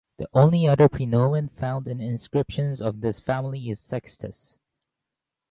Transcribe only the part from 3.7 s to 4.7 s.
"Sextus".